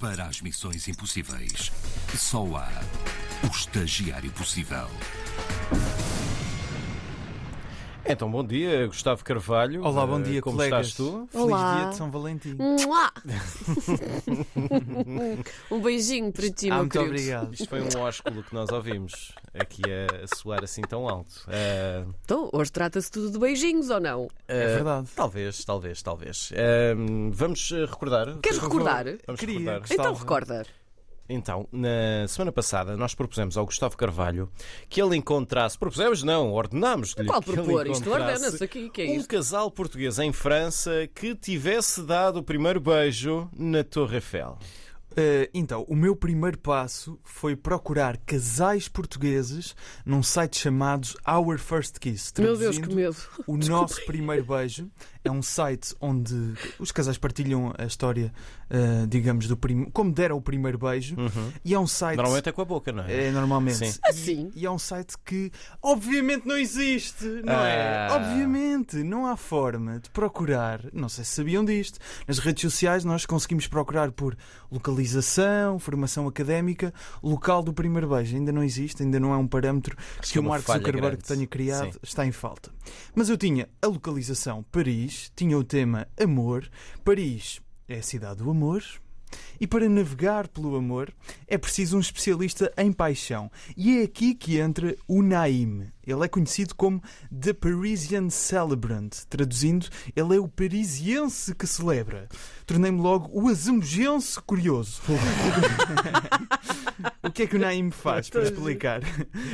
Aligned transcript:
Para 0.00 0.24
as 0.24 0.40
missões 0.40 0.88
impossíveis, 0.88 1.70
só 2.16 2.42
há 2.56 2.70
o 3.44 3.54
estagiário 3.54 4.32
possível. 4.32 4.88
Então, 8.06 8.30
bom 8.30 8.44
dia, 8.44 8.86
Gustavo 8.88 9.22
Carvalho. 9.24 9.84
Olá, 9.84 10.04
bom 10.06 10.18
Eh, 10.20 10.24
dia, 10.24 10.42
Como 10.42 10.56
colegas. 10.56 10.88
estás 10.88 10.96
tu? 10.96 11.28
Feliz 11.30 11.46
Olá. 11.46 11.76
dia 11.76 11.86
de 11.90 11.96
São 11.96 12.10
Valentim. 12.10 12.54
Mua! 12.54 13.12
um 15.70 15.80
beijinho 15.80 16.32
para 16.32 16.50
ti, 16.50 16.68
Ah, 16.70 16.74
meu 16.74 16.78
muito 16.80 16.92
querido. 16.92 17.10
obrigado. 17.10 17.54
Isto 17.54 17.68
foi 17.68 17.80
um 17.82 18.00
ósculo 18.00 18.42
que 18.42 18.52
nós 18.54 18.72
ouvimos 18.72 19.32
aqui 19.54 19.84
a, 19.92 20.24
a 20.24 20.26
soar 20.26 20.64
assim 20.64 20.82
tão 20.82 21.06
alto. 21.06 21.44
Eh, 21.48 22.04
Então, 22.24 22.48
hoje 22.52 22.72
trata-se 22.72 23.10
tudo 23.10 23.30
de 23.30 23.38
beijinhos 23.38 23.90
ou 23.90 24.00
não? 24.00 24.28
eh, 24.48 24.64
É 24.64 24.66
verdade. 24.74 25.08
Talvez, 25.14 25.64
talvez, 25.64 26.02
talvez. 26.02 26.50
Eh, 26.54 26.94
vamos 27.30 27.70
recordar? 27.70 28.38
Queres 28.42 28.58
recordar? 28.58 29.04
Vamos 29.26 29.38
Queria. 29.40 29.58
recordar. 29.58 29.80
Gostava. 29.80 30.00
Então 30.08 30.14
recorda. 30.14 30.66
Então, 31.32 31.68
na 31.70 32.26
semana 32.26 32.50
passada, 32.50 32.96
nós 32.96 33.14
propusemos 33.14 33.56
ao 33.56 33.64
Gustavo 33.64 33.96
Carvalho 33.96 34.50
que 34.88 35.00
ele 35.00 35.16
encontrasse. 35.16 35.78
Propusemos, 35.78 36.24
não, 36.24 36.52
ordenámos-lhe. 36.52 37.24
Qual 37.24 37.40
propor? 37.40 37.86
Isto 37.86 38.08
encontrasse 38.08 38.32
ordena-se 38.44 38.64
aqui, 38.64 38.90
que 38.90 39.02
é 39.02 39.04
Um 39.06 39.14
isto? 39.16 39.28
casal 39.28 39.70
português 39.70 40.18
em 40.18 40.32
França 40.32 41.08
que 41.14 41.34
tivesse 41.36 42.02
dado 42.02 42.40
o 42.40 42.42
primeiro 42.42 42.80
beijo 42.80 43.48
na 43.56 43.84
Torre 43.84 44.16
Eiffel. 44.16 44.58
Eh, 45.16 45.50
então, 45.52 45.84
o 45.88 45.96
meu 45.96 46.14
primeiro 46.14 46.58
passo 46.58 47.18
foi 47.24 47.56
procurar 47.56 48.16
casais 48.18 48.88
portugueses 48.88 49.74
num 50.04 50.22
site 50.22 50.58
chamado 50.58 51.08
Our 51.26 51.58
First 51.58 51.98
Kiss. 51.98 52.32
Meu 52.38 52.56
Deus, 52.56 52.78
que 52.78 52.94
medo. 52.94 53.16
O 53.46 53.56
nosso 53.58 54.04
primeiro 54.06 54.44
beijo 54.44 54.90
é 55.24 55.30
um 55.30 55.42
site 55.42 55.94
onde 56.00 56.34
os 56.78 56.90
casais 56.92 57.18
partilham 57.18 57.74
a 57.76 57.84
história, 57.84 58.32
eh, 58.70 59.06
digamos, 59.08 59.46
do 59.48 59.56
prim... 59.56 59.84
como 59.86 60.12
deram 60.12 60.36
o 60.36 60.40
primeiro 60.40 60.78
beijo. 60.78 61.16
E 61.64 61.74
é 61.74 61.78
um 61.78 61.86
site. 61.86 62.16
Normalmente 62.16 62.48
é 62.48 62.52
com 62.52 62.62
a 62.62 62.64
boca, 62.64 62.92
não 62.92 63.04
é? 63.04 63.26
É, 63.26 63.30
normalmente. 63.30 63.76
Sim. 63.76 63.98
Assim. 64.04 64.50
E 64.54 64.64
é 64.64 64.70
um 64.70 64.78
site 64.78 65.16
que 65.24 65.50
obviamente 65.82 66.46
não 66.46 66.56
existe, 66.56 67.24
não 67.44 67.54
é? 67.54 68.08
Ah. 68.08 68.16
Obviamente, 68.16 68.96
não 69.02 69.26
há 69.26 69.36
forma 69.36 69.98
de 69.98 70.08
procurar. 70.10 70.80
Não 70.92 71.08
sei 71.08 71.24
se 71.24 71.32
sabiam 71.32 71.64
disto. 71.64 71.98
Nas 72.26 72.38
redes 72.38 72.62
sociais 72.62 73.04
nós 73.04 73.26
conseguimos 73.26 73.66
procurar 73.66 74.12
por 74.12 74.36
localização, 74.70 74.99
formação 75.78 76.26
académica, 76.26 76.92
local 77.22 77.62
do 77.62 77.72
primeiro 77.72 78.08
beijo. 78.08 78.36
Ainda 78.36 78.52
não 78.52 78.62
existe, 78.62 79.02
ainda 79.02 79.18
não 79.18 79.32
é 79.32 79.36
um 79.36 79.46
parâmetro 79.46 79.96
Acho 80.18 80.32
que 80.32 80.38
é 80.38 80.40
o 80.40 80.44
Mark 80.44 80.66
Zuckerberg 80.66 81.16
grande. 81.16 81.24
tenha 81.24 81.46
criado, 81.46 81.92
Sim. 81.92 81.98
está 82.02 82.26
em 82.26 82.32
falta. 82.32 82.70
Mas 83.14 83.28
eu 83.28 83.36
tinha 83.36 83.68
a 83.80 83.86
localização 83.86 84.62
Paris, 84.70 85.30
tinha 85.34 85.56
o 85.56 85.64
tema 85.64 86.06
amor. 86.20 86.68
Paris 87.04 87.60
é 87.88 87.98
a 87.98 88.02
cidade 88.02 88.42
do 88.42 88.50
amor. 88.50 88.82
E 89.60 89.66
para 89.66 89.88
navegar 89.88 90.48
pelo 90.48 90.76
amor 90.76 91.12
é 91.46 91.58
preciso 91.58 91.96
um 91.96 92.00
especialista 92.00 92.72
em 92.76 92.92
paixão. 92.92 93.50
E 93.76 93.98
é 93.98 94.02
aqui 94.04 94.34
que 94.34 94.58
entra 94.58 94.96
o 95.06 95.22
Naim. 95.22 95.86
Ele 96.06 96.24
é 96.24 96.28
conhecido 96.28 96.74
como 96.74 97.02
The 97.30 97.52
Parisian 97.52 98.30
Celebrant. 98.30 99.12
Traduzindo, 99.28 99.86
ele 100.16 100.36
é 100.36 100.40
o 100.40 100.48
parisiense 100.48 101.54
que 101.54 101.66
celebra. 101.66 102.28
Tornei-me 102.66 103.00
logo 103.00 103.28
o 103.32 103.48
azambujense 103.48 104.40
curioso. 104.40 105.00
o 107.22 107.30
que 107.30 107.42
é 107.42 107.46
que 107.46 107.56
o 107.56 107.60
Naim 107.60 107.90
faz 107.90 108.30
para 108.30 108.42
explicar? 108.42 109.02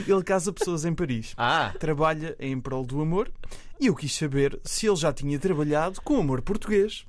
Ele 0.07 0.23
casa 0.23 0.53
pessoas 0.53 0.85
em 0.85 0.95
Paris. 0.95 1.35
Ah, 1.37 1.75
Trabalha 1.79 2.37
em 2.39 2.59
prol 2.61 2.87
do 2.87 3.01
amor 3.01 3.31
e 3.79 3.87
eu 3.87 3.95
quis 3.95 4.15
saber 4.15 4.59
se 4.65 4.87
ele 4.87 4.97
já 4.97 5.13
tinha 5.13 5.39
trabalhado 5.39 6.01
com 6.01 6.21
amor 6.21 6.43
português. 6.43 7.05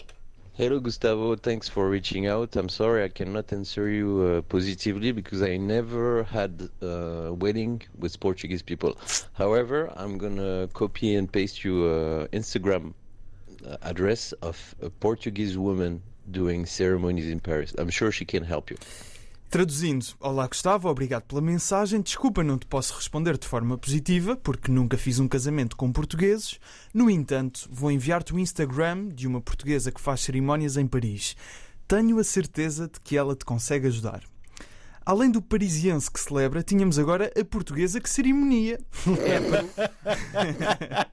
Hello, 0.58 0.80
Gustavo. 0.80 1.36
Thanks 1.36 1.70
for 1.70 1.88
reaching 1.88 2.26
out. 2.26 2.56
I'm 2.56 2.68
sorry 2.68 3.04
I 3.04 3.10
cannot 3.10 3.54
answer 3.54 3.90
you 3.90 4.10
uh, 4.24 4.42
positively 4.42 5.12
because 5.12 5.44
I 5.44 5.56
never 5.58 6.24
had 6.24 6.68
a 6.82 7.32
wedding 7.32 7.84
with 7.96 8.20
Portuguese 8.20 8.64
people. 8.64 8.98
However, 9.34 9.94
I'm 9.96 10.18
gonna 10.18 10.68
copy 10.74 11.14
and 11.14 11.32
paste 11.32 11.64
you 11.64 11.86
uh, 11.86 12.26
Instagram 12.36 12.96
uh, 13.68 13.78
address 13.84 14.32
of 14.42 14.58
a 14.82 14.90
Portuguese 14.90 15.60
woman 15.60 16.02
doing 16.32 16.66
ceremonies 16.66 17.30
in 17.30 17.40
Paris. 17.40 17.76
I'm 17.78 17.92
sure 17.92 18.12
she 18.12 18.26
can 18.26 18.44
help 18.44 18.72
you. 18.72 18.78
Traduzindo, 19.50 20.06
olá 20.20 20.46
Gustavo, 20.46 20.90
obrigado 20.90 21.24
pela 21.24 21.40
mensagem. 21.40 22.02
Desculpa, 22.02 22.44
não 22.44 22.58
te 22.58 22.66
posso 22.66 22.94
responder 22.94 23.38
de 23.38 23.48
forma 23.48 23.78
positiva, 23.78 24.36
porque 24.36 24.70
nunca 24.70 24.98
fiz 24.98 25.20
um 25.20 25.28
casamento 25.28 25.78
com 25.78 25.90
portugueses. 25.90 26.60
No 26.94 27.10
entanto, 27.10 27.66
vou 27.72 27.90
enviar-te 27.90 28.34
o 28.34 28.40
Instagram 28.40 29.08
de 29.08 29.26
uma 29.26 29.40
portuguesa 29.40 29.90
que 29.90 30.02
faz 30.02 30.20
cerimónias 30.20 30.76
em 30.76 30.86
Paris. 30.86 31.38
Tenho 31.88 32.20
a 32.20 32.26
certeza 32.26 32.90
de 32.90 33.00
que 33.00 33.16
ela 33.16 33.38
te 33.38 33.46
consegue 33.46 33.88
ajudar. 33.88 34.22
Além 35.06 35.32
do 35.32 35.42
parisiense 35.42 36.12
que 36.12 36.20
celebra, 36.20 36.62
tínhamos 36.62 37.00
agora 37.00 37.32
a 37.40 37.46
portuguesa 37.46 38.02
que 38.02 38.10
ceremonia. 38.10 38.78
É 39.24 39.38
a, 40.84 41.08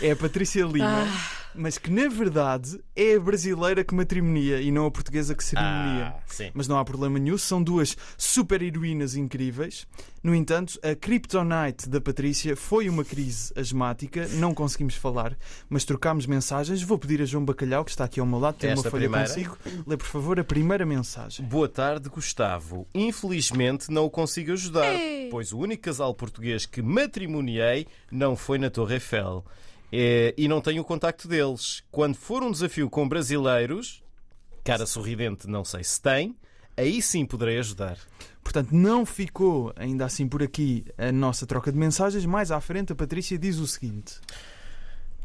é 0.00 0.10
a 0.12 0.16
Patrícia 0.16 0.64
Lima, 0.64 1.06
mas 1.56 1.78
que 1.78 1.90
na 1.90 2.08
verdade 2.08 2.80
é 2.94 3.14
a 3.16 3.20
brasileira 3.20 3.82
que 3.84 3.94
matrimonia 3.94 4.60
e 4.60 4.70
não 4.70 4.86
a 4.86 4.90
portuguesa 4.90 5.34
que 5.34 5.42
ceremonia. 5.44 6.14
ah, 6.16 6.20
sim. 6.26 6.50
Mas 6.54 6.68
não 6.68 6.78
há 6.78 6.84
problema 6.84 7.18
nenhum, 7.18 7.38
são 7.38 7.62
duas 7.62 7.96
super 8.16 8.62
heroínas 8.62 9.16
incríveis. 9.16 9.86
No 10.22 10.34
entanto, 10.34 10.78
a 10.82 10.94
Kryptonite 10.96 11.88
da 11.88 12.00
Patrícia 12.00 12.56
foi 12.56 12.88
uma 12.88 13.04
crise 13.04 13.52
asmática, 13.56 14.26
não 14.34 14.52
conseguimos 14.52 14.94
falar, 14.96 15.36
mas 15.68 15.84
trocámos 15.84 16.26
mensagens. 16.26 16.82
Vou 16.82 16.98
pedir 16.98 17.22
a 17.22 17.24
João 17.24 17.44
Bacalhau, 17.44 17.84
que 17.84 17.90
está 17.92 18.04
aqui 18.04 18.18
ao 18.18 18.26
meu 18.26 18.38
lado, 18.40 18.56
tem 18.56 18.70
Esta 18.70 18.86
uma 18.86 18.90
folha 18.90 19.08
primeira? 19.08 19.28
consigo. 19.28 19.56
Lê, 19.86 19.96
por 19.96 20.06
favor, 20.06 20.40
a 20.40 20.44
primeira 20.44 20.84
mensagem. 20.84 21.46
Boa 21.46 21.68
tarde, 21.68 22.08
Gustavo. 22.08 22.88
Infelizmente 22.92 23.90
não 23.90 24.04
o 24.04 24.10
consigo 24.10 24.52
ajudar, 24.52 24.92
Ei. 24.92 25.28
pois 25.30 25.52
o 25.52 25.58
único 25.58 25.84
casal 25.84 26.12
português 26.14 26.66
que 26.66 26.82
matrimoniei 26.82 27.86
não 28.10 28.36
foi 28.36 28.58
na 28.58 28.68
Torre 28.70 28.94
Eiffel. 28.94 29.44
É, 29.92 30.34
e 30.36 30.48
não 30.48 30.60
tenho 30.60 30.82
o 30.82 30.84
contacto 30.84 31.28
deles. 31.28 31.82
Quando 31.90 32.16
for 32.16 32.42
um 32.42 32.50
desafio 32.50 32.90
com 32.90 33.08
brasileiros, 33.08 34.02
cara 34.64 34.84
sorridente 34.84 35.46
não 35.46 35.64
sei 35.64 35.84
se 35.84 36.00
tem, 36.00 36.36
aí 36.76 37.00
sim 37.00 37.24
poderei 37.24 37.58
ajudar. 37.58 37.98
Portanto, 38.42 38.70
não 38.72 39.04
ficou 39.04 39.72
ainda 39.76 40.04
assim 40.04 40.28
por 40.28 40.42
aqui 40.42 40.84
a 40.96 41.10
nossa 41.10 41.46
troca 41.46 41.72
de 41.72 41.78
mensagens. 41.78 42.24
Mais 42.24 42.50
à 42.50 42.60
frente, 42.60 42.92
a 42.92 42.96
Patrícia 42.96 43.38
diz 43.38 43.58
o 43.58 43.66
seguinte: 43.66 44.20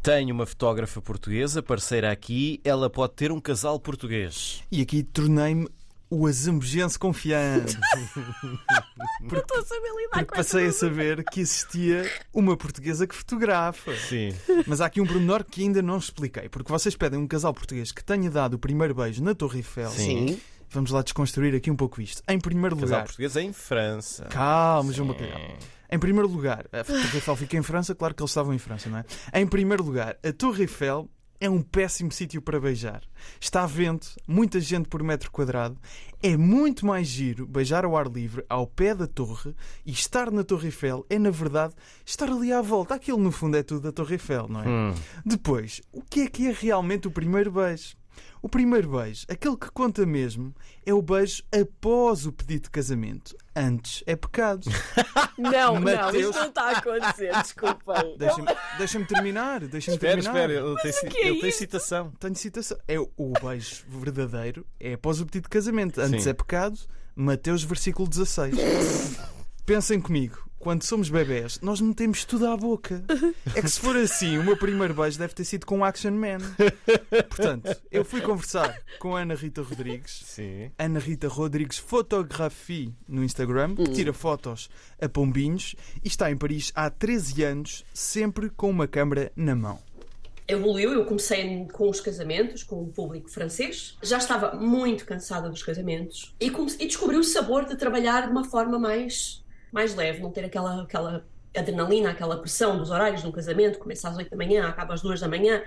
Tenho 0.01 0.33
uma 0.33 0.45
fotógrafa 0.45 1.01
portuguesa, 1.01 1.61
parceira 1.61 2.11
aqui, 2.11 2.59
ela 2.63 2.89
pode 2.89 3.13
ter 3.13 3.31
um 3.31 3.39
casal 3.39 3.79
português. 3.79 4.63
E 4.71 4.81
aqui 4.81 5.03
tornei-me 5.03 5.67
o 6.11 6.27
azambujense 6.27 6.99
confiante. 6.99 7.77
Não 9.21 9.39
estou 9.39 9.59
a 9.59 9.63
saber 9.65 9.87
lidar 9.95 10.09
Porque 10.09 10.25
com 10.25 10.35
passei 10.35 10.67
a 10.67 10.71
saber 10.73 11.23
que 11.23 11.39
existia 11.39 12.11
uma 12.33 12.57
portuguesa 12.57 13.07
que 13.07 13.15
fotografa. 13.15 13.95
Sim. 13.95 14.35
Mas 14.67 14.81
há 14.81 14.87
aqui 14.87 14.99
um 14.99 15.05
pormenor 15.05 15.43
que 15.45 15.61
ainda 15.61 15.81
não 15.81 15.97
expliquei. 15.97 16.49
Porque 16.49 16.69
vocês 16.71 16.95
pedem 16.95 17.17
um 17.17 17.27
casal 17.27 17.53
português 17.53 17.91
que 17.91 18.03
tenha 18.03 18.29
dado 18.29 18.55
o 18.55 18.59
primeiro 18.59 18.93
beijo 18.93 19.23
na 19.23 19.33
Torre 19.33 19.59
Eiffel. 19.59 19.89
Sim. 19.91 20.39
Vamos 20.69 20.91
lá 20.91 21.01
desconstruir 21.01 21.55
aqui 21.55 21.71
um 21.71 21.75
pouco 21.75 22.01
isto. 22.01 22.21
Em 22.27 22.39
primeiro 22.39 22.75
Casal 22.75 22.87
lugar. 22.89 23.03
português 23.03 23.35
em 23.37 23.53
França. 23.53 24.25
Calma, 24.25 24.91
João 24.91 25.07
Bacalhau. 25.07 25.39
Em 25.89 25.99
primeiro 25.99 26.27
lugar, 26.29 26.65
a 26.71 26.83
Torre 26.83 27.15
Eiffel 27.15 27.35
fica 27.35 27.57
em 27.57 27.61
França, 27.61 27.93
claro 27.93 28.13
que 28.15 28.21
eles 28.21 28.31
estavam 28.31 28.53
em 28.53 28.57
França, 28.57 28.89
não 28.89 28.97
é? 28.99 29.05
Em 29.33 29.45
primeiro 29.45 29.83
lugar, 29.83 30.17
a 30.23 30.31
Torre 30.31 30.63
Eiffel 30.63 31.09
é 31.41 31.49
um 31.49 31.59
péssimo 31.59 32.11
sítio 32.11 32.39
para 32.39 32.59
beijar. 32.59 33.01
Está 33.39 33.65
vento, 33.65 34.15
muita 34.27 34.59
gente 34.59 34.87
por 34.87 35.01
metro 35.01 35.31
quadrado. 35.31 35.75
É 36.21 36.37
muito 36.37 36.85
mais 36.85 37.07
giro 37.07 37.47
beijar 37.47 37.83
ao 37.83 37.97
ar 37.97 38.07
livre, 38.07 38.45
ao 38.47 38.67
pé 38.67 38.93
da 38.93 39.07
torre, 39.07 39.55
e 39.83 39.91
estar 39.91 40.29
na 40.29 40.43
Torre 40.43 40.67
Eiffel 40.67 41.03
é, 41.09 41.17
na 41.17 41.31
verdade, 41.31 41.73
estar 42.05 42.29
ali 42.29 42.53
à 42.53 42.61
volta. 42.61 42.93
Aquilo, 42.93 43.17
no 43.17 43.31
fundo, 43.31 43.57
é 43.57 43.63
tudo 43.63 43.81
da 43.81 43.91
Torre 43.91 44.13
Eiffel, 44.13 44.47
não 44.47 44.61
é? 44.61 44.67
Hum. 44.67 44.93
Depois, 45.25 45.81
o 45.91 46.03
que 46.03 46.21
é 46.21 46.27
que 46.27 46.47
é 46.47 46.51
realmente 46.51 47.07
o 47.07 47.11
primeiro 47.11 47.51
beijo? 47.51 47.95
O 48.41 48.49
primeiro 48.49 48.89
beijo, 48.97 49.25
aquele 49.29 49.55
que 49.55 49.69
conta 49.71 50.05
mesmo, 50.05 50.53
é 50.85 50.93
o 50.93 51.01
beijo 51.01 51.43
após 51.51 52.25
o 52.25 52.31
pedido 52.31 52.63
de 52.63 52.69
casamento. 52.71 53.35
Antes 53.55 54.03
é 54.07 54.15
pecado. 54.15 54.67
Não, 55.37 55.75
não, 55.75 55.81
Mateus. 55.81 56.15
isto 56.15 56.39
não 56.39 56.47
está 56.49 56.63
a 56.63 56.77
acontecer, 56.77 57.31
desculpem. 57.33 58.15
Deixa-me 58.17 58.47
deixa 58.77 59.05
terminar. 59.05 59.59
Deixa 59.61 59.91
Espera, 59.91 60.21
terminar. 60.21 60.49
espera, 60.49 60.53
ele 60.53 60.81
tem, 60.81 60.91
o 60.91 61.11
que 61.11 61.17
é 61.17 61.27
ele 61.27 61.41
tem 61.41 61.51
citação. 61.51 62.11
Tenho 62.19 62.35
citação. 62.35 62.77
É 62.87 62.99
o 62.99 63.09
o 63.17 63.33
beijo 63.33 63.83
verdadeiro 63.87 64.65
é 64.79 64.93
após 64.93 65.19
o 65.19 65.25
pedido 65.25 65.43
de 65.43 65.49
casamento. 65.49 65.99
Antes 65.99 66.23
Sim. 66.23 66.29
é 66.29 66.33
pecado. 66.33 66.77
Mateus, 67.15 67.63
versículo 67.63 68.07
16. 68.07 68.55
Pensem 69.65 69.99
comigo. 69.99 70.37
Quando 70.61 70.83
somos 70.83 71.09
bebés, 71.09 71.59
nós 71.61 71.81
metemos 71.81 72.23
tudo 72.23 72.45
à 72.47 72.55
boca. 72.55 73.03
É 73.55 73.61
que 73.61 73.69
se 73.69 73.79
for 73.79 73.97
assim, 73.97 74.37
o 74.37 74.43
meu 74.43 74.55
primeiro 74.55 74.93
beijo 74.93 75.17
deve 75.17 75.33
ter 75.33 75.43
sido 75.43 75.65
com 75.65 75.83
Action 75.83 76.11
Man. 76.11 76.37
Portanto, 77.27 77.75
eu 77.91 78.05
fui 78.05 78.21
conversar 78.21 78.79
com 78.99 79.15
a 79.15 79.21
Ana 79.21 79.33
Rita 79.35 79.61
Rodrigues. 79.61 80.21
Sim. 80.25 80.71
Ana 80.77 80.99
Rita 80.99 81.27
Rodrigues 81.27 81.77
Fotografie 81.77 82.93
no 83.07 83.23
Instagram, 83.23 83.75
que 83.75 83.91
tira 83.91 84.13
fotos 84.13 84.69
a 85.01 85.09
pombinhos 85.09 85.75
e 86.03 86.07
está 86.07 86.31
em 86.31 86.37
Paris 86.37 86.71
há 86.75 86.89
13 86.89 87.43
anos, 87.43 87.83
sempre 87.93 88.49
com 88.49 88.69
uma 88.69 88.87
câmera 88.87 89.31
na 89.35 89.55
mão. 89.55 89.79
evoluiu. 90.47 90.91
Eu 90.93 91.05
comecei 91.05 91.65
com 91.73 91.89
os 91.89 91.99
casamentos, 91.99 92.63
com 92.63 92.83
o 92.83 92.87
público 92.87 93.29
francês. 93.29 93.97
Já 94.01 94.17
estava 94.17 94.55
muito 94.55 95.05
cansada 95.05 95.49
dos 95.49 95.63
casamentos 95.63 96.33
e, 96.39 96.47
e 96.79 96.85
descobri 96.85 97.17
o 97.17 97.23
sabor 97.23 97.65
de 97.65 97.75
trabalhar 97.75 98.25
de 98.25 98.31
uma 98.31 98.43
forma 98.43 98.77
mais, 98.79 99.43
mais 99.71 99.95
leve, 99.95 100.21
não 100.21 100.31
ter 100.31 100.45
aquela, 100.45 100.83
aquela 100.83 101.25
adrenalina, 101.55 102.11
aquela 102.11 102.37
pressão 102.37 102.77
dos 102.77 102.89
horários 102.89 103.21
de 103.21 103.27
um 103.27 103.31
casamento, 103.31 103.79
começa 103.79 104.09
às 104.09 104.17
8 104.17 104.29
da 104.29 104.37
manhã, 104.37 104.67
acaba 104.67 104.93
às 104.93 105.01
2 105.01 105.19
da 105.19 105.27
manhã. 105.27 105.63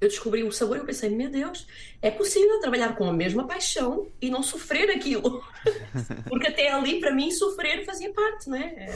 Eu 0.00 0.08
descobri 0.08 0.42
o 0.42 0.50
sabor 0.50 0.76
e 0.76 0.80
eu 0.80 0.84
pensei, 0.84 1.08
meu 1.10 1.30
Deus, 1.30 1.64
é 2.02 2.10
possível 2.10 2.58
trabalhar 2.60 2.96
com 2.96 3.08
a 3.08 3.12
mesma 3.12 3.46
paixão 3.46 4.08
e 4.20 4.30
não 4.30 4.42
sofrer 4.42 4.90
aquilo. 4.90 5.44
Porque 6.28 6.48
até 6.48 6.72
ali, 6.72 6.98
para 6.98 7.14
mim, 7.14 7.30
sofrer 7.30 7.84
fazia 7.84 8.12
parte, 8.12 8.50
né? 8.50 8.88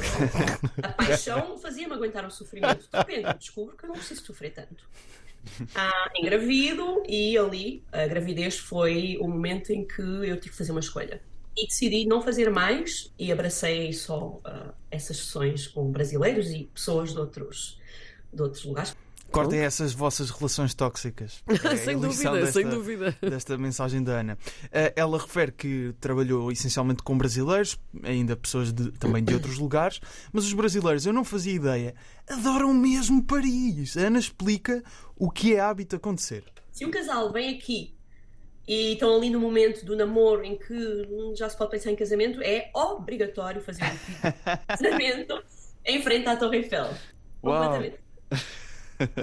A 0.82 0.88
paixão 0.88 1.56
fazia-me 1.59 1.94
aguentar 1.94 2.26
o 2.26 2.31
sofrimento. 2.31 2.88
De 2.91 2.99
repente, 2.99 3.38
descubro 3.38 3.76
que 3.76 3.85
eu 3.85 3.88
não 3.88 3.94
preciso 3.94 4.26
sofrer 4.26 4.50
tanto. 4.50 4.85
Ah, 5.76 6.11
engravido 6.17 7.05
e 7.06 7.38
ali 7.38 7.85
a 7.93 8.06
gravidez 8.09 8.59
foi 8.59 9.17
o 9.20 9.29
momento 9.29 9.70
em 9.70 9.87
que 9.87 10.02
eu 10.02 10.37
tive 10.41 10.50
que 10.50 10.56
fazer 10.56 10.73
uma 10.73 10.81
escolha. 10.81 11.20
E 11.58 11.67
decidi 11.67 12.05
não 12.06 12.20
fazer 12.20 12.50
mais 12.50 13.12
e 13.19 13.32
abracei 13.32 13.93
só 13.93 14.38
ah, 14.44 14.75
essas 14.91 15.17
sessões 15.17 15.67
com 15.67 15.91
brasileiros 15.91 16.50
e 16.50 16.64
pessoas 16.75 17.12
de 17.12 17.19
outros, 17.19 17.81
de 18.32 18.43
outros 18.43 18.64
lugares. 18.64 18.94
Cortem 19.31 19.58
essas 19.61 19.93
vossas 19.93 20.31
relações 20.31 20.73
tóxicas. 20.73 21.43
É 21.64 21.76
sem 21.76 21.99
dúvida, 21.99 22.47
sem 22.47 22.62
desta- 22.62 22.62
dúvida. 22.76 23.17
desta 23.20 23.58
mensagem 23.58 24.03
da 24.05 24.20
Ana. 24.20 24.38
Eh, 24.70 24.93
Ela 24.94 25.19
refere 25.19 25.50
que 25.50 25.93
trabalhou 26.00 26.53
essencialmente 26.53 27.03
com 27.03 27.19
brasileiros, 27.19 27.76
ainda 28.05 28.37
pessoas 28.37 28.73
de- 28.73 28.93
também 28.93 29.25
de 29.25 29.35
outros 29.35 29.59
lugares, 29.59 29.99
mas 30.32 30.44
os 30.44 30.52
brasileiros, 30.52 31.06
eu 31.06 31.12
não 31.12 31.25
fazia 31.25 31.55
ideia, 31.55 31.94
adoram 32.29 32.73
mesmo 32.73 33.25
Paris. 33.25 33.97
A 33.97 34.02
Ana 34.02 34.19
explica 34.20 34.82
o 35.17 35.29
que 35.31 35.55
é 35.55 35.61
hábito 35.61 35.97
acontecer. 35.97 36.44
Se 36.70 36.85
um 36.87 36.91
casal 36.91 37.32
vem 37.32 37.56
aqui 37.56 37.96
e 38.67 38.93
estão 38.93 39.17
ali 39.17 39.31
no 39.31 39.39
momento 39.39 39.85
do 39.85 39.97
namoro 39.97 40.45
em 40.45 40.57
que 40.57 41.35
já 41.37 41.49
se 41.49 41.57
pode 41.57 41.71
pensar 41.71 41.91
em 41.91 41.97
casamento, 41.97 42.41
é 42.43 42.71
obrigatório 42.75 43.63
fazer 43.63 43.85
um 43.85 44.67
casamento 44.67 45.43
em 45.85 46.03
frente 46.03 46.29
à 46.29 46.37
Torre 46.37 46.59
Eiffel. 46.59 46.91
Uau. 47.45 47.63
Completamente. 47.63 48.01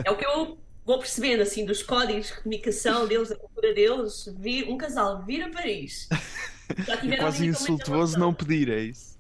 É 0.06 0.12
o 0.12 0.16
que 0.16 0.26
eu 0.26 0.58
vou 0.86 1.00
percebendo 1.00 1.42
assim 1.42 1.66
dos 1.66 1.82
códigos 1.84 2.28
de 2.28 2.34
comunicação 2.36 3.08
deles, 3.08 3.30
da 3.30 3.36
cultura 3.36 3.74
deles. 3.74 4.34
Vir, 4.38 4.70
um 4.70 4.78
casal 4.78 5.24
vir 5.26 5.44
a 5.44 5.50
Paris. 5.50 6.08
Já 6.86 6.96
É 6.96 7.18
quase 7.18 7.46
insultuoso 7.46 8.18
não 8.18 8.34
pedir, 8.34 8.70
é 8.70 8.80
isso? 8.80 9.18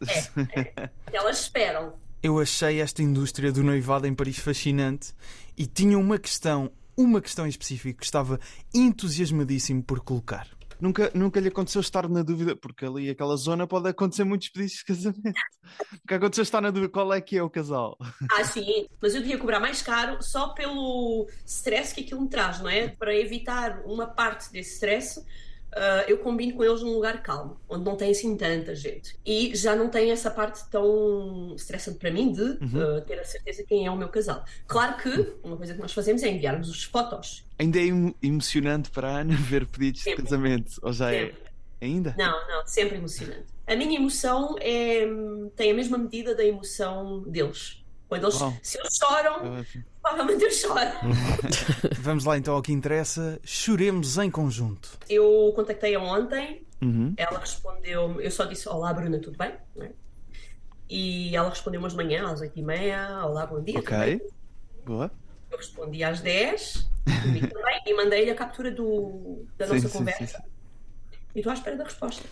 Elas 1.12 1.42
esperam. 1.42 1.94
Eu 2.22 2.40
achei 2.40 2.80
esta 2.80 3.04
indústria 3.04 3.52
do 3.52 3.62
noivado 3.64 4.08
em 4.08 4.16
Paris 4.16 4.40
fascinante 4.40 5.14
e 5.58 5.68
tinha 5.68 5.98
uma 5.98 6.18
questão, 6.18 6.72
uma 6.98 7.22
questão 7.22 7.46
em 7.46 7.50
específico 7.50 8.00
que 8.00 8.06
estava 8.06 8.40
entusiasmadíssimo 8.74 9.84
por 9.84 10.00
colocar. 10.02 10.48
Nunca, 10.80 11.10
nunca 11.14 11.40
lhe 11.40 11.48
aconteceu 11.48 11.80
estar 11.80 12.10
na 12.10 12.24
dúvida, 12.24 12.56
porque 12.56 12.86
ali 12.86 13.10
aquela 13.10 13.38
zona 13.38 13.66
pode 13.66 13.88
acontecer 13.88 14.26
muitos 14.26 14.50
pedidos 14.50 14.74
de 14.78 14.84
casamento. 14.84 15.40
Nunca 15.92 16.16
aconteceu 16.18 16.42
estar 16.42 16.62
na 16.62 16.72
dúvida 16.72 16.92
qual 16.92 17.14
é 17.14 17.22
que 17.22 17.38
é 17.38 17.44
o 17.44 17.50
casal. 17.50 17.98
Ah, 18.32 18.44
sim, 18.44 18.88
mas 19.02 19.16
eu 19.16 19.22
devia 19.22 19.38
cobrar 19.38 19.60
mais 19.60 19.82
caro 19.82 20.22
só 20.22 20.50
pelo 20.50 21.26
stress 21.46 21.94
que 21.96 22.02
aquilo 22.02 22.22
me 22.22 22.30
traz, 22.30 22.60
não 22.60 22.70
é? 22.70 22.90
Para 22.90 23.16
evitar 23.16 23.82
uma 23.86 24.08
parte 24.08 24.52
desse 24.52 24.74
stress, 24.74 25.24
ah, 25.76 26.06
eu 26.08 26.18
combino 26.20 26.54
com 26.56 26.64
eles 26.64 26.82
num 26.82 26.94
lugar 26.94 27.22
calmo, 27.24 27.58
onde 27.68 27.84
não 27.84 27.96
tem 27.96 28.12
assim 28.12 28.36
tanta 28.38 28.74
gente. 28.76 29.18
E 29.26 29.56
já 29.56 29.76
não 29.76 29.90
tem 29.90 30.12
essa 30.12 30.30
parte 30.32 30.68
tão 30.70 31.54
estressante 31.56 31.98
para 32.00 32.12
mim 32.12 32.32
de 32.32 32.58
ah, 32.78 33.02
ter 33.02 33.20
a 33.20 33.26
certeza 33.26 33.64
quem 33.68 33.86
é 33.86 33.92
o 33.92 33.98
meu 33.98 34.10
casal. 34.10 34.44
Claro 34.68 34.98
que 34.98 35.36
uma 35.44 35.58
coisa 35.58 35.74
que 35.74 35.80
nós 35.82 35.94
fazemos 35.94 36.24
é 36.24 36.30
enviarmos 36.30 36.70
os 36.70 36.84
fotos. 36.84 37.46
Ainda 37.60 37.80
é 37.80 37.84
emo- 37.86 38.16
emocionante 38.22 38.90
para 38.90 39.10
a 39.10 39.20
Ana 39.20 39.36
ver 39.38 39.66
pedidos 39.68 40.00
de 40.02 40.10
Sempre. 40.10 40.24
casamento. 40.24 40.72
Ou 40.82 40.94
já 40.94 41.12
é? 41.14 41.26
Sempre. 41.28 41.44
Ainda? 41.82 42.16
Não, 42.18 42.48
não, 42.48 42.66
sempre 42.66 42.98
emocionante. 42.98 43.46
A 43.68 43.76
minha 43.76 43.98
emoção 44.00 44.56
é, 44.62 45.06
tem 45.56 45.72
a 45.72 45.74
mesma 45.74 45.98
medida 45.98 46.34
da 46.34 46.44
emoção 46.46 47.22
deles. 47.24 47.84
Quando 48.08 48.24
eles, 48.26 48.40
Uau. 48.40 48.54
se 48.62 48.78
eles 48.78 48.96
choram, 48.98 49.36
Ah, 49.58 49.66
provavelmente 50.04 50.44
eu 50.44 50.52
choro. 50.52 50.80
Vamos 52.02 52.26
lá 52.26 52.38
então 52.38 52.54
ao 52.54 52.62
que 52.62 52.72
interessa. 52.72 53.40
Choremos 53.44 54.18
em 54.18 54.30
conjunto. 54.30 54.98
Eu 55.10 55.52
contactei-a 55.56 56.00
ontem, 56.00 56.62
Uhum. 56.82 57.14
ela 57.16 57.40
respondeu, 57.40 58.20
eu 58.20 58.30
só 58.30 58.44
disse 58.44 58.68
olá 58.68 58.94
Bruna, 58.94 59.18
tudo 59.18 59.38
bem? 59.38 59.54
Não 59.74 59.86
é? 59.86 59.92
E 60.90 61.34
ela 61.36 61.50
respondeu 61.50 61.80
umas 61.80 61.94
de 61.94 61.98
manhã, 61.98 62.30
às 62.30 62.42
8h30, 62.42 63.24
olá, 63.24 63.46
bom 63.46 63.62
dia. 63.64 63.76
tudo 63.82 63.90
bem? 63.90 64.16
Ok. 64.18 64.30
Boa. 64.86 65.12
Eu 65.50 65.58
respondi 65.58 66.04
às 66.04 66.20
10 66.20 66.90
comigo 67.24 67.48
também, 67.54 67.82
e 67.86 67.94
mandei-lhe 67.94 68.30
a 68.32 68.36
captura 68.36 68.70
do, 68.70 69.46
da 69.58 69.66
Sim, 69.68 69.74
nossa 69.76 69.88
sim, 69.88 69.98
conversa. 69.98 70.26
sim, 70.28 70.38
sim. 70.38 70.44
E 71.36 71.40
estou 71.40 71.52
à 71.52 71.54
espera 71.54 71.78
da 71.78 71.86
resposta. 71.86 72.24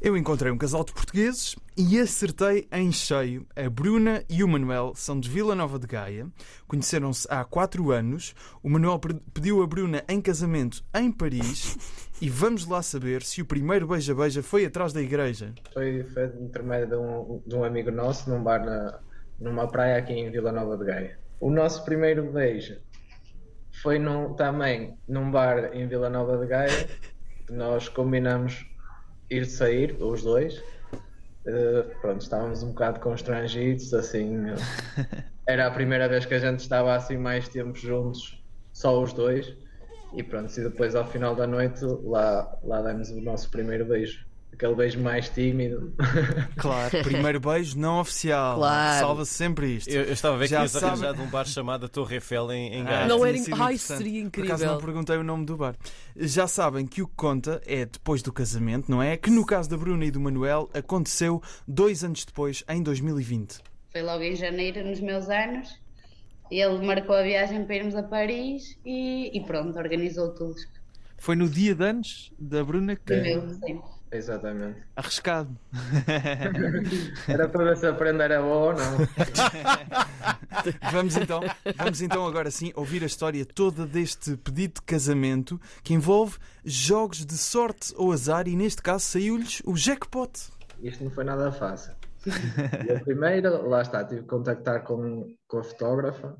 Eu 0.00 0.16
encontrei 0.16 0.50
um 0.50 0.56
casal 0.56 0.82
de 0.82 0.94
portugueses 0.94 1.56
e 1.76 2.00
acertei 2.00 2.66
em 2.72 2.90
cheio. 2.90 3.46
A 3.54 3.68
Bruna 3.68 4.24
e 4.30 4.42
o 4.42 4.48
Manuel 4.48 4.92
são 4.94 5.20
de 5.20 5.28
Vila 5.28 5.54
Nova 5.54 5.78
de 5.78 5.86
Gaia. 5.86 6.26
Conheceram-se 6.66 7.26
há 7.30 7.44
quatro 7.44 7.90
anos. 7.90 8.34
O 8.62 8.70
Manuel 8.70 8.98
pe- 8.98 9.20
pediu 9.34 9.62
a 9.62 9.66
Bruna 9.66 10.02
em 10.08 10.18
casamento 10.18 10.82
em 10.94 11.12
Paris. 11.12 11.76
E 12.18 12.30
vamos 12.30 12.66
lá 12.66 12.80
saber 12.80 13.22
se 13.22 13.42
o 13.42 13.44
primeiro 13.44 13.86
beija-beija 13.86 14.42
foi 14.42 14.64
atrás 14.64 14.94
da 14.94 15.02
igreja. 15.02 15.52
Foi, 15.74 16.02
foi 16.04 16.24
intermédio 16.40 16.88
de 16.88 16.96
um, 16.96 17.42
de 17.46 17.54
um 17.56 17.62
amigo 17.64 17.90
nosso 17.90 18.30
num 18.30 18.42
bar 18.42 18.64
na, 18.64 19.00
numa 19.38 19.68
praia 19.68 19.98
aqui 19.98 20.14
em 20.14 20.30
Vila 20.30 20.50
Nova 20.50 20.78
de 20.78 20.84
Gaia. 20.86 21.18
O 21.38 21.50
nosso 21.50 21.84
primeiro 21.84 22.32
beijo 22.32 22.78
foi 23.82 23.98
num, 23.98 24.32
também 24.32 24.96
num 25.06 25.30
bar 25.30 25.74
em 25.74 25.86
Vila 25.86 26.08
Nova 26.08 26.38
de 26.38 26.46
Gaia. 26.46 26.88
Nós 27.50 27.88
combinamos 27.88 28.64
ir 29.30 29.46
sair, 29.46 29.96
os 30.00 30.22
dois. 30.22 30.62
Eh, 31.46 31.86
pronto, 32.00 32.20
estávamos 32.20 32.62
um 32.62 32.68
bocado 32.68 33.00
constrangidos, 33.00 33.94
assim. 33.94 34.44
Era 35.46 35.66
a 35.66 35.70
primeira 35.70 36.08
vez 36.08 36.26
que 36.26 36.34
a 36.34 36.38
gente 36.38 36.60
estava 36.60 36.94
assim 36.94 37.16
mais 37.16 37.48
tempo 37.48 37.76
juntos, 37.76 38.42
só 38.72 39.00
os 39.02 39.12
dois. 39.12 39.56
E 40.12 40.22
pronto, 40.22 40.52
e 40.58 40.62
depois 40.62 40.94
ao 40.94 41.06
final 41.06 41.34
da 41.34 41.46
noite 41.46 41.84
lá, 42.02 42.58
lá 42.64 42.82
demos 42.82 43.10
o 43.10 43.20
nosso 43.20 43.50
primeiro 43.50 43.84
beijo. 43.84 44.26
Aquele 44.52 44.74
beijo 44.74 45.00
mais 45.00 45.28
tímido. 45.30 45.94
Claro, 46.56 46.90
primeiro 47.02 47.40
beijo 47.40 47.78
não 47.78 48.00
oficial. 48.00 48.56
Claro. 48.58 49.00
Salva-se 49.00 49.32
sempre 49.32 49.76
isto. 49.76 49.88
Eu, 49.88 50.02
eu 50.04 50.12
estava 50.12 50.34
a 50.34 50.38
ver 50.38 50.44
que 50.44 50.50
Já 50.50 50.58
tinhas 50.58 50.70
sabe- 50.72 50.86
arranjado 50.86 51.22
um 51.22 51.26
bar 51.30 51.46
chamado 51.46 51.88
Torre 51.88 52.16
Eiffel 52.16 52.52
em, 52.52 52.74
em 52.74 52.80
Ah, 52.82 52.84
Gaia. 52.84 53.06
Não 53.06 53.24
era 53.24 53.38
Ai, 53.58 53.78
seria 53.78 54.28
Por 54.30 54.44
acaso 54.44 54.62
incrível. 54.62 54.72
não 54.74 54.80
perguntei 54.80 55.16
o 55.16 55.22
nome 55.24 55.46
do 55.46 55.56
bar. 55.56 55.74
Já 56.16 56.46
sabem 56.46 56.86
que 56.86 57.00
o 57.00 57.06
que 57.08 57.14
conta 57.16 57.62
é 57.64 57.86
depois 57.86 58.20
do 58.22 58.30
casamento, 58.32 58.90
não 58.90 59.02
é? 59.02 59.16
Que 59.16 59.30
no 59.30 59.46
caso 59.46 59.70
da 59.70 59.76
Bruna 59.78 60.04
e 60.04 60.10
do 60.10 60.20
Manuel 60.20 60.68
aconteceu 60.74 61.42
dois 61.66 62.04
anos 62.04 62.24
depois, 62.26 62.62
em 62.68 62.82
2020. 62.82 63.60
Foi 63.90 64.02
logo 64.02 64.22
em 64.22 64.36
janeiro, 64.36 64.84
nos 64.84 65.00
meus 65.00 65.28
anos. 65.30 65.80
Ele 66.50 66.84
marcou 66.84 67.14
a 67.16 67.22
viagem 67.22 67.64
para 67.64 67.76
irmos 67.76 67.94
a 67.94 68.02
Paris 68.02 68.76
e, 68.84 69.30
e 69.36 69.40
pronto, 69.44 69.78
organizou 69.78 70.34
tudo. 70.34 70.56
Foi 71.16 71.36
no 71.36 71.48
dia 71.48 71.74
de 71.74 71.84
anos 71.84 72.32
da 72.38 72.62
Bruna 72.64 72.96
que. 72.96 73.14
Sim. 73.64 73.80
Exatamente. 74.12 74.82
Arriscado. 74.96 75.56
Era 77.28 77.48
para 77.48 77.64
ver 77.64 77.76
se 77.76 77.86
a 77.86 77.94
prenda 77.94 78.24
era 78.24 78.42
boa 78.42 78.72
ou 78.72 78.74
não. 78.74 78.98
Vamos 80.92 81.16
então, 81.16 81.40
vamos 81.76 82.02
então 82.02 82.26
agora 82.26 82.50
sim 82.50 82.72
ouvir 82.74 83.02
a 83.02 83.06
história 83.06 83.46
toda 83.46 83.86
deste 83.86 84.36
pedido 84.36 84.74
de 84.74 84.82
casamento 84.82 85.60
que 85.82 85.94
envolve 85.94 86.38
jogos 86.64 87.24
de 87.24 87.38
sorte 87.38 87.94
ou 87.96 88.12
azar 88.12 88.46
e 88.46 88.56
neste 88.56 88.82
caso 88.82 89.04
saiu-lhes 89.04 89.62
o 89.64 89.76
jackpot. 89.76 90.32
Isto 90.82 91.04
não 91.04 91.10
foi 91.10 91.24
nada 91.24 91.50
fácil. 91.52 91.94
E 92.86 92.92
a 92.92 93.00
primeira, 93.00 93.48
lá 93.62 93.80
está, 93.80 94.04
tive 94.04 94.22
que 94.22 94.26
contactar 94.26 94.82
com, 94.82 95.34
com 95.46 95.58
a 95.58 95.64
fotógrafa 95.64 96.36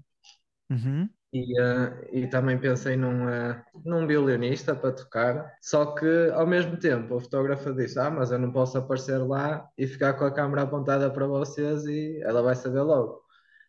Uhum. 0.71 1.11
E, 1.33 1.61
eh, 1.61 2.09
e 2.13 2.27
também 2.27 2.59
pensei 2.59 2.97
num, 2.97 3.29
eh, 3.29 3.63
num 3.85 4.07
violinista 4.07 4.75
para 4.75 4.93
tocar. 4.93 5.53
Só 5.61 5.95
que 5.95 6.31
ao 6.35 6.47
mesmo 6.47 6.77
tempo 6.77 7.17
a 7.17 7.21
fotógrafa 7.21 7.73
disse: 7.73 7.99
Ah, 7.99 8.11
mas 8.11 8.33
eu 8.33 8.39
não 8.39 8.53
posso 8.53 8.79
aparecer 8.79 9.19
lá 9.19 9.69
e 9.79 9.87
ficar 9.87 10.15
com 10.15 10.25
a 10.25 10.33
câmera 10.33 10.63
apontada 10.63 11.11
para 11.11 11.27
vocês 11.27 11.85
e 11.87 12.21
ela 12.23 12.43
vai 12.43 12.55
saber 12.55 12.81
logo. 12.83 13.23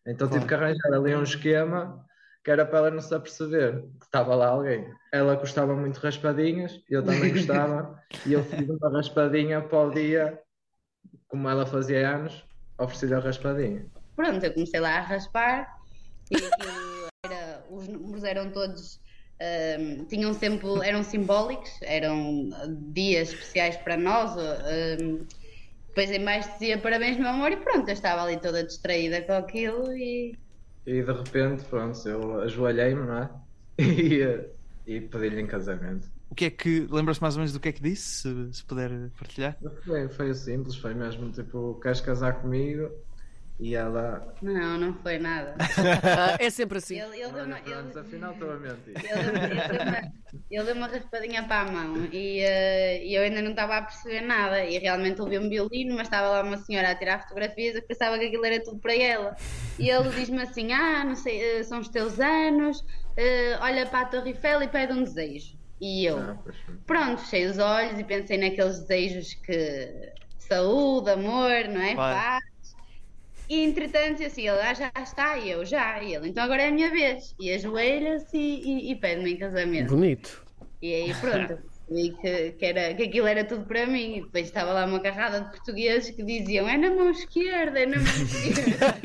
Então 0.06 0.27
tive 0.27 0.48
que 0.48 0.53
arranjar 0.53 0.94
ali 0.94 1.15
um 1.15 1.24
esquema 1.24 2.03
que 2.44 2.50
era 2.50 2.65
para 2.65 2.80
ela 2.80 2.91
não 2.91 3.01
se 3.01 3.13
aperceber 3.13 3.84
que 4.00 4.06
estava 4.06 4.34
lá 4.34 4.48
alguém. 4.48 4.91
Ela 5.12 5.36
gostava 5.36 5.75
muito 5.75 6.00
de 6.00 6.06
raspadinhas, 6.06 6.82
eu 6.89 7.03
também 7.03 7.32
gostava, 7.34 8.01
e 8.25 8.34
eu 8.34 8.44
fiz 8.44 8.68
uma 8.68 8.89
raspadinha 8.89 9.62
para 9.62 9.77
o 9.77 9.91
dia, 9.91 10.39
como 11.27 11.48
ela 11.48 11.68
fazia 11.68 12.15
anos, 12.15 12.44
ofereci-lhe 12.80 13.13
a 13.13 13.20
raspadinha. 13.20 13.86
Pronto, 14.15 14.44
eu 14.44 14.53
comecei 14.53 14.80
lá 14.80 14.98
a 14.98 15.01
raspar 15.01 15.68
e 16.32 16.38
aquilo 16.38 16.81
os 17.82 17.88
números 17.88 18.24
eram 18.24 18.52
todos. 18.52 19.00
ahm, 19.42 20.06
tinham 20.08 20.34
sempre, 20.34 20.68
eram 20.88 21.04
simbólicos, 21.04 21.72
eram 21.82 22.50
dias 22.94 23.30
especiais 23.34 23.78
para 23.78 23.98
nós. 23.98 24.32
ahm, 24.38 25.28
depois 25.90 26.12
em 26.12 26.24
baixo 26.24 26.52
dizia 26.54 26.82
parabéns, 26.82 27.18
meu 27.18 27.30
amor, 27.30 27.52
e 27.52 27.58
pronto, 27.58 27.88
eu 27.90 27.94
estava 27.94 28.24
ali 28.24 28.40
toda 28.42 28.64
distraída 28.66 29.22
com 29.26 29.34
aquilo 29.34 29.92
e 29.94 30.40
E 30.86 31.02
de 31.04 31.12
repente, 31.12 31.66
pronto, 31.66 32.08
eu 32.08 32.40
ajoelhei-me, 32.42 33.06
não 33.06 33.18
é? 33.18 33.30
e, 33.80 34.52
e 34.86 35.02
pedi-lhe 35.02 35.42
em 35.42 35.48
casamento. 35.48 36.12
O 36.30 36.36
que 36.36 36.46
é 36.46 36.52
que. 36.52 36.88
Lembras-te 36.90 37.22
mais 37.22 37.36
ou 37.36 37.40
menos 37.40 37.54
do 37.54 37.60
que 37.60 37.70
é 37.70 37.74
que 37.74 37.82
disse? 37.82 38.22
Se, 38.22 38.54
se 38.54 38.66
puder 38.66 39.12
partilhar. 39.18 39.58
Foi, 39.86 40.10
foi 40.10 40.34
simples, 40.34 40.76
foi 40.76 40.94
mesmo 40.96 41.32
tipo, 41.32 41.80
queres 41.80 42.02
casar 42.02 42.42
comigo? 42.42 42.90
E 43.62 43.75
ela. 43.75 44.34
Não, 44.41 44.75
não 44.80 44.94
foi 44.96 45.20
nada. 45.20 45.53
Ah, 45.60 46.36
é 46.39 46.50
sempre 46.50 46.80
assim. 46.80 47.00
Ele, 47.00 47.22
ele 47.22 47.32
deu 47.32 47.46
uma, 47.46 47.60
ele- 47.60 48.00
afinal 48.00 48.34
estou 48.34 48.51
a 48.51 48.56
mentir. 48.58 48.94
ele 50.50 50.63
deu- 50.63 50.75
uma- 50.75 50.88
raspadinha 50.88 51.44
para 51.44 51.70
a 51.70 51.72
mão 51.72 52.08
e 52.12 52.41
e 53.03 53.13
eu 53.15 53.22
ainda 53.22 53.39
não 53.41 53.51
estava 53.51 53.77
a 53.77 53.82
perceber 53.84 54.22
nada. 54.22 54.65
E 54.65 54.80
realmente 54.80 55.22
ouvi 55.22 55.38
um 55.38 55.48
violino, 55.48 55.94
mas 55.96 56.08
estava 56.08 56.30
lá 56.30 56.41
uma 56.44 56.58
senhora 56.58 56.89
a 56.89 56.96
tirar 56.96 57.22
fotografias. 57.22 57.75
Eu 57.75 57.84
pensava 57.84 58.18
que 58.18 58.25
aquilo 58.25 58.44
era 58.46 58.63
tudo 58.63 58.80
para 58.80 58.96
ela. 58.96 59.36
E 59.77 59.89
ele 59.89 60.10
diz-me 60.10 60.41
assim: 60.41 60.72
Ah, 60.74 61.03
não 61.03 61.15
sei, 61.15 61.60
eh, 61.60 61.63
são 61.63 61.80
os 61.80 61.88
teus 61.89 62.20
anos, 62.20 62.84
eh, 63.15 63.60
olha 63.62 63.86
para 63.86 64.01
a 64.01 64.06
Torre 64.06 64.32
Eiffel 64.32 64.63
e 64.63 64.68
pede 64.70 64.94
um 64.94 65.03
desejo. 65.03 65.56
E 65.80 66.06
eu. 66.06 66.18
Ah. 66.18 66.38
Pronto, 66.88 67.22
fechei 67.22 67.46
os 67.46 67.60
olhos 67.60 68.00
e 68.00 68.03
pensei 68.03 68.39
naqueles 68.39 68.80
desejos 68.80 69.36
que 69.36 70.12
saúde, 70.39 71.12
amor, 71.12 71.68
não 71.70 71.82
é? 71.82 71.96
Paz. 71.96 72.44
E 73.51 73.65
entretanto, 73.65 74.24
assim, 74.24 74.48
ele 74.48 74.62
ah, 74.62 74.74
já 74.74 74.89
está, 75.03 75.38
e 75.38 75.51
eu 75.51 75.65
já, 75.65 76.01
e 76.01 76.15
ele, 76.15 76.29
então 76.29 76.41
agora 76.41 76.62
é 76.62 76.70
a 76.70 76.72
minha 76.72 76.89
vez. 76.89 77.36
E 77.38 77.51
ajoelha-se 77.51 78.38
e, 78.38 78.88
e, 78.88 78.91
e 78.93 78.96
pede-me 78.96 79.34
em 79.34 79.36
casamento. 79.38 79.89
Bonito. 79.89 80.46
E 80.81 80.93
aí 80.93 81.13
pronto, 81.15 81.62
percebi 81.62 82.15
que, 82.22 82.51
que, 82.53 82.65
era, 82.65 82.93
que 82.93 83.03
aquilo 83.03 83.27
era 83.27 83.43
tudo 83.43 83.65
para 83.65 83.86
mim. 83.86 84.20
E 84.20 84.22
depois 84.22 84.46
estava 84.46 84.72
lá 84.72 84.86
uma 84.86 85.01
carrada 85.01 85.41
de 85.41 85.50
portugueses 85.50 86.15
que 86.15 86.24
diziam 86.24 86.65
é 86.65 86.77
na 86.77 86.91
mão 86.91 87.10
esquerda, 87.10 87.77
é 87.77 87.86
na 87.88 87.98
mão 87.98 88.05
esquerda. 88.05 88.98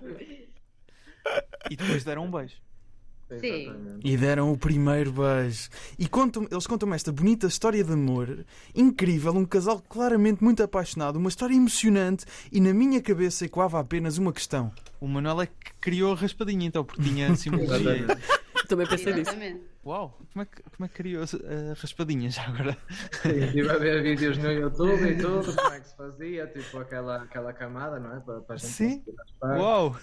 E 1.70 1.76
depois 1.76 2.02
deram 2.02 2.24
um 2.24 2.30
beijo. 2.30 2.56
Sim. 3.38 3.72
E 4.02 4.16
deram 4.16 4.50
o 4.52 4.58
primeiro 4.58 5.12
beijo. 5.12 5.68
E 5.98 6.08
contam, 6.08 6.46
eles 6.50 6.66
contam-me 6.66 6.94
esta 6.94 7.12
bonita 7.12 7.46
história 7.46 7.82
de 7.84 7.92
amor, 7.92 8.44
incrível, 8.74 9.32
um 9.32 9.44
casal 9.44 9.82
claramente 9.88 10.42
muito 10.42 10.62
apaixonado, 10.62 11.16
uma 11.16 11.28
história 11.28 11.54
emocionante, 11.54 12.24
e 12.50 12.60
na 12.60 12.72
minha 12.72 13.00
cabeça 13.00 13.44
ecoava 13.44 13.78
apenas 13.78 14.18
uma 14.18 14.32
questão. 14.32 14.72
O 15.00 15.06
Manuel 15.06 15.42
é 15.42 15.46
que 15.46 15.72
criou 15.80 16.12
a 16.12 16.16
raspadinha, 16.16 16.66
então, 16.66 16.84
porque 16.84 17.02
tinha 17.02 17.34
simbologia. 17.36 18.06
Também 18.70 18.86
pensei 18.86 19.12
nisso. 19.12 19.36
Uau, 19.84 20.16
como 20.32 20.42
é 20.42 20.46
que, 20.46 20.62
como 20.62 20.84
é 20.84 20.88
que 20.88 20.94
criou 20.94 21.24
a 21.24 21.74
raspadinha 21.74 22.30
já 22.30 22.44
agora? 22.44 22.76
Estive 23.24 23.68
a 23.68 23.78
ver 23.78 24.00
vídeos 24.00 24.38
no 24.38 24.52
YouTube 24.52 25.10
e 25.10 25.16
tudo, 25.16 25.52
como 25.56 25.74
é 25.74 25.80
que 25.80 25.88
se 25.88 25.96
fazia, 25.96 26.46
tipo 26.46 26.78
aquela, 26.78 27.22
aquela 27.22 27.52
camada, 27.52 27.98
não 27.98 28.16
é? 28.16 28.20
Para, 28.20 28.40
para 28.42 28.54
a 28.54 28.58
gente 28.58 28.72
Sim. 28.72 29.02
raspar. 29.18 29.58
Uau! 29.58 29.96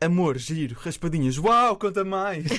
Amor, 0.00 0.38
giro, 0.38 0.74
raspadinhas. 0.80 1.38
Uau, 1.38 1.76
conta 1.76 2.04
mais! 2.04 2.46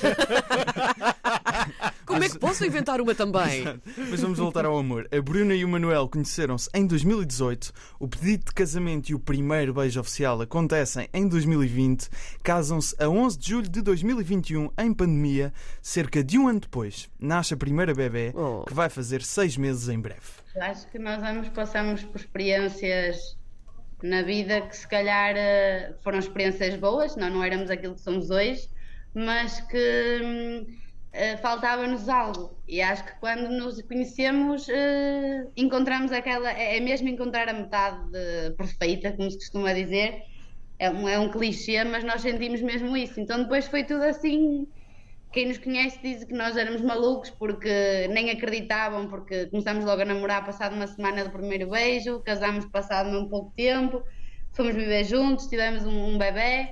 Como 2.12 2.24
é 2.24 2.30
que 2.30 2.40
posso 2.40 2.66
inventar 2.66 3.00
uma 3.00 3.16
também? 3.16 3.64
Mas 4.10 4.22
vamos 4.22 4.38
voltar 4.38 4.66
ao 4.66 4.78
amor. 4.78 5.08
A 5.12 5.22
Bruna 5.22 5.54
e 5.56 5.64
o 5.64 5.68
Manuel 5.70 6.08
conheceram-se 6.10 6.70
em 6.74 6.86
2018. 6.86 7.72
O 8.00 8.08
pedido 8.08 8.46
de 8.46 8.52
casamento 8.54 9.10
e 9.10 9.16
o 9.16 9.20
primeiro 9.20 9.74
beijo 9.74 10.00
oficial 10.00 10.42
acontecem 10.42 11.08
em 11.14 11.28
2020. 11.28 12.10
Casam-se 12.44 12.96
a 13.02 13.08
11 13.10 13.38
de 13.40 13.50
julho 13.50 13.70
de 13.70 13.82
2021, 13.82 14.70
em 14.78 14.94
pandemia. 14.94 15.54
Cerca 15.82 16.24
de 16.24 16.38
um 16.38 16.48
ano 16.48 16.60
depois, 16.60 17.10
nasce 17.20 17.54
a 17.54 17.58
primeira 17.58 17.94
bebê, 17.94 18.32
Oh. 18.36 18.64
que 18.66 18.74
vai 18.74 18.90
fazer 18.90 19.22
seis 19.24 19.56
meses 19.58 19.88
em 19.90 20.00
breve. 20.00 20.20
Acho 20.60 20.88
que 20.90 21.00
nós 21.00 21.24
ambos 21.24 21.50
passamos 21.50 22.04
por 22.04 22.20
experiências 22.20 23.38
na 24.04 24.22
vida 24.22 24.62
que 24.62 24.76
se 24.76 24.88
calhar 24.88 25.34
eh, 25.38 25.94
foram 26.04 26.20
experiências 26.20 26.76
boas, 26.76 27.16
nós 27.16 27.32
não 27.32 27.44
éramos 27.44 27.70
aquilo 27.70 27.94
que 27.96 28.02
somos 28.02 28.30
hoje, 28.30 28.68
mas 29.14 29.62
que 29.62 30.66
eh, 31.14 31.38
faltava-nos 31.38 32.08
algo. 32.10 32.62
E 32.68 32.82
acho 32.82 33.06
que 33.06 33.20
quando 33.20 33.50
nos 33.50 33.82
conhecemos 33.84 34.68
eh, 34.70 35.46
encontramos 35.58 36.12
aquela. 36.12 36.52
É 36.52 36.78
é 36.78 36.80
mesmo 36.80 37.08
encontrar 37.10 37.50
a 37.50 37.54
metade 37.54 38.12
de- 38.12 38.56
perfeita, 38.58 39.14
como 39.16 39.30
se 39.32 39.38
costuma 39.38 39.74
dizer. 39.74 40.22
É 40.80 40.90
um, 40.90 41.08
é 41.08 41.20
um 41.20 41.32
clichê, 41.32 41.84
mas 41.84 42.04
nós 42.04 42.22
sentimos 42.22 42.62
mesmo 42.62 42.98
isso. 42.98 43.20
Então 43.20 43.44
depois 43.44 43.68
foi 43.68 43.84
tudo 43.86 44.04
assim. 44.04 44.68
Quem 45.32 45.48
nos 45.48 45.58
conhece 45.60 46.02
diz 46.02 46.26
que 46.26 46.34
nós 46.34 46.58
éramos 46.58 46.82
malucos 46.82 47.30
porque 47.30 48.08
nem 48.10 48.30
acreditavam, 48.32 49.08
porque 49.08 49.48
começámos 49.50 49.86
logo 49.86 50.02
a 50.02 50.06
namorar 50.06 50.46
passado 50.46 50.76
uma 50.76 50.88
semana 50.88 51.24
do 51.24 51.32
primeiro 51.32 51.70
beijo, 51.70 52.22
casámos 52.24 52.66
passado 52.66 53.10
um 53.18 53.30
pouco 53.30 53.54
tempo, 53.56 54.04
fomos 54.54 54.76
viver 54.76 55.06
juntos, 55.06 55.48
tivemos 55.48 55.86
um, 55.86 56.16
um 56.16 56.18
bebê, 56.18 56.70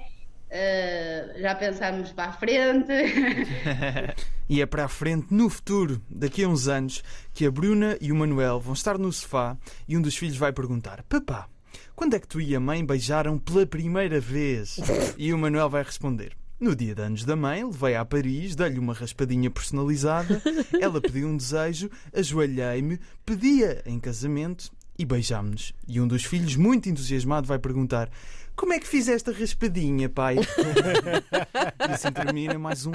eh, 0.50 1.36
já 1.38 1.56
pensámos 1.56 2.12
para 2.12 2.30
a 2.30 2.34
frente. 2.34 2.94
E 4.52 4.64
é 4.64 4.66
para 4.66 4.86
a 4.86 4.88
frente, 4.88 5.28
no 5.32 5.48
futuro, 5.48 6.02
daqui 6.10 6.44
a 6.44 6.50
uns 6.50 6.68
anos, 6.68 7.04
que 7.36 7.46
a 7.46 7.52
Bruna 7.52 7.96
e 8.02 8.12
o 8.12 8.16
Manuel 8.16 8.60
vão 8.60 8.74
estar 8.74 8.98
no 8.98 9.14
sofá 9.14 9.56
e 9.88 9.96
um 9.96 10.02
dos 10.02 10.18
filhos 10.18 10.38
vai 10.38 10.52
perguntar: 10.52 11.04
Papá, 11.04 11.48
quando 11.96 12.16
é 12.16 12.20
que 12.20 12.28
tu 12.28 12.42
e 12.42 12.56
a 12.56 12.60
mãe 12.60 12.84
beijaram 12.84 13.38
pela 13.38 13.64
primeira 13.68 14.20
vez? 14.20 14.80
E 15.20 15.32
o 15.32 15.38
Manuel 15.38 15.70
vai 15.70 15.84
responder: 15.84 16.36
No 16.60 16.76
dia 16.76 16.96
de 16.96 17.02
anos 17.04 17.24
da 17.26 17.36
mãe, 17.36 17.64
levei 17.64 17.96
a 17.96 18.04
Paris, 18.04 18.56
dei-lhe 18.56 18.80
uma 18.80 18.96
raspadinha 18.96 19.52
personalizada, 19.52 20.42
ela 20.82 21.00
pediu 21.00 21.28
um 21.28 21.38
desejo, 21.38 21.92
ajoelhei-me, 22.12 23.00
pedia 23.24 23.84
em 23.86 24.00
casamento 24.00 24.72
e 25.00 25.06
beijámos-nos. 25.06 25.74
E 25.88 26.02
um 26.02 26.08
dos 26.08 26.26
filhos, 26.26 26.58
muito 26.58 26.90
entusiasmado, 26.90 27.48
vai 27.48 27.58
perguntar: 27.58 28.10
Como 28.56 28.74
é 28.74 28.80
que 28.80 28.86
fizeste 28.86 29.30
a 29.30 29.34
raspadinha, 29.34 30.10
pai? 30.10 30.36
e 31.90 31.92
assim 31.92 32.12
termina 32.12 32.60
mais 32.60 32.86
um 32.86 32.92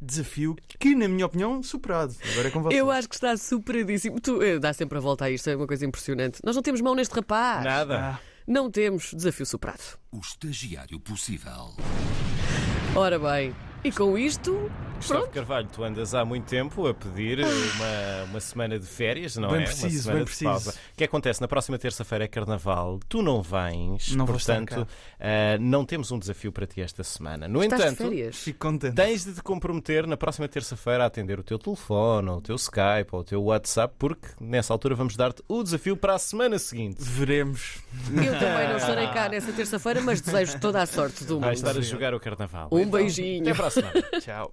desafio 0.00 0.56
que, 0.78 0.94
na 0.94 1.06
minha 1.06 1.26
opinião, 1.26 1.62
superado. 1.62 2.16
Agora 2.32 2.48
é 2.48 2.50
com 2.50 2.62
vocês. 2.62 2.80
Eu 2.80 2.90
acho 2.90 3.08
que 3.08 3.14
está 3.14 3.36
superadíssimo. 3.36 4.18
Tu, 4.20 4.42
eh, 4.42 4.58
dá 4.58 4.72
sempre 4.72 4.96
a 4.96 5.00
volta 5.00 5.26
a 5.26 5.30
isto, 5.30 5.48
é 5.50 5.54
uma 5.54 5.66
coisa 5.66 5.84
impressionante. 5.84 6.40
Nós 6.42 6.56
não 6.56 6.62
temos 6.62 6.80
mão 6.80 6.94
neste 6.94 7.14
rapaz. 7.14 7.62
Nada. 7.62 8.18
Não 8.46 8.70
temos 8.70 9.12
desafio 9.14 9.46
superado. 9.46 9.82
O 10.10 10.18
estagiário 10.18 10.98
possível. 10.98 11.76
Ora 12.96 13.18
bem, 13.18 13.54
e 13.84 13.92
com 13.92 14.18
isto, 14.18 14.70
Gustavo 15.02 15.20
pronto. 15.22 15.34
Carvalho, 15.34 15.68
tu 15.72 15.84
andas 15.84 16.14
há 16.14 16.24
muito 16.24 16.44
tempo 16.46 16.86
a 16.86 16.94
pedir 16.94 17.40
uma, 17.40 18.24
uma 18.30 18.40
semana 18.40 18.78
de 18.78 18.86
férias, 18.86 19.36
não 19.36 19.48
Bem 19.50 19.62
é? 19.62 19.64
preciso, 19.64 19.86
uma 19.86 20.00
semana 20.02 20.14
bem 20.16 20.24
de 20.24 20.30
preciso. 20.30 20.50
pausa. 20.50 20.70
O 20.70 20.96
que 20.96 21.04
acontece? 21.04 21.40
Na 21.40 21.48
próxima 21.48 21.78
terça-feira 21.78 22.24
é 22.24 22.28
carnaval, 22.28 23.00
tu 23.08 23.22
não 23.22 23.42
vens, 23.42 24.14
Não 24.14 24.26
portanto, 24.26 24.86
ah, 25.20 25.58
não 25.60 25.84
temos 25.84 26.10
um 26.10 26.18
desafio 26.18 26.52
para 26.52 26.66
ti 26.66 26.80
esta 26.80 27.02
semana. 27.04 27.46
No 27.48 27.62
Estás 27.62 27.82
de 27.82 27.88
entanto, 27.88 28.08
férias? 28.08 28.36
Fico 28.36 28.58
contente. 28.58 28.94
tens 28.94 29.24
de 29.24 29.32
te 29.34 29.42
comprometer 29.42 30.06
na 30.06 30.16
próxima 30.16 30.48
terça-feira 30.48 31.04
a 31.04 31.06
atender 31.06 31.38
o 31.38 31.42
teu 31.42 31.58
telefone, 31.58 32.28
ou 32.28 32.36
o 32.38 32.40
teu 32.40 32.56
Skype, 32.56 33.08
ou 33.12 33.20
o 33.20 33.24
teu 33.24 33.42
WhatsApp, 33.42 33.94
porque 33.98 34.28
nessa 34.40 34.72
altura 34.72 34.94
vamos 34.94 35.16
dar-te 35.16 35.42
o 35.48 35.62
desafio 35.62 35.96
para 35.96 36.14
a 36.14 36.18
semana 36.18 36.58
seguinte. 36.58 36.96
Veremos. 37.00 37.78
Eu 38.08 38.38
também 38.38 38.68
não 38.68 38.76
estarei 38.78 39.06
cá 39.08 39.28
nessa 39.28 39.52
terça-feira, 39.52 40.00
mas 40.00 40.20
desejo 40.20 40.58
toda 40.60 40.80
a 40.82 40.86
sorte 40.86 41.24
do 41.24 41.34
mundo. 41.34 41.44
Vais 41.44 41.58
estar 41.58 41.76
a 41.76 41.80
jogar 41.80 42.14
o 42.14 42.20
carnaval. 42.20 42.68
Um 42.72 42.78
Então, 42.80 42.92
beijinho. 42.92 43.42
Até 43.42 43.54
para 43.54 43.66
a 43.66 43.70
semana. 43.70 44.02
Tchau. 44.20 44.50